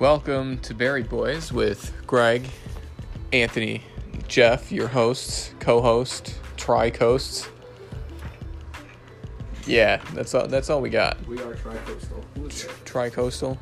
Welcome 0.00 0.58
to 0.62 0.74
Buried 0.74 1.08
Boys 1.08 1.52
with 1.52 1.94
Greg, 2.04 2.48
Anthony, 3.32 3.84
Jeff, 4.26 4.72
your 4.72 4.88
hosts, 4.88 5.54
co-host, 5.60 6.34
tri-coasts. 6.56 7.48
Yeah, 9.68 10.02
that's 10.12 10.34
all. 10.34 10.48
That's 10.48 10.68
all 10.68 10.80
we 10.80 10.90
got. 10.90 11.24
We 11.28 11.40
are 11.40 11.54
tri-coastal. 11.54 12.24
Tri-coastal. 12.84 13.56